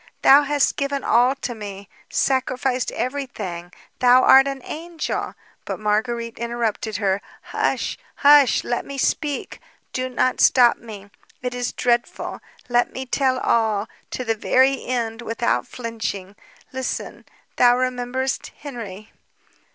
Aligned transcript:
Thou 0.23 0.41
hast 0.41 0.77
given 0.77 1.03
all 1.03 1.35
to 1.35 1.53
me, 1.53 1.87
sacrificed 2.09 2.91
everything; 2.93 3.71
thou 3.99 4.23
art 4.23 4.47
an 4.47 4.63
angel...." 4.65 5.35
But 5.63 5.79
Marguérite 5.79 6.39
interrupted 6.39 6.97
her: 6.97 7.21
"Hush, 7.43 7.99
hush! 8.15 8.63
Let 8.63 8.83
me 8.83 8.97
speak... 8.97 9.59
do 9.93 10.09
not 10.09 10.41
stop 10.41 10.77
me. 10.77 11.11
It 11.43 11.53
is 11.53 11.71
dreadful... 11.71 12.41
let 12.67 12.91
me 12.91 13.05
tell 13.05 13.37
all... 13.41 13.87
to 14.09 14.25
the 14.25 14.33
very 14.33 14.83
end, 14.85 15.21
without 15.21 15.67
flinching. 15.67 16.35
Listen. 16.73 17.23
Thou 17.57 17.77
rememberest... 17.77 18.41
thou 18.47 18.53
rememberest... 18.53 18.53
Henry...." 18.61 19.11